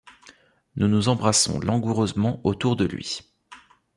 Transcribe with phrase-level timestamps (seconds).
[0.77, 3.19] Nous nous embrassons langoureusement autour de lui.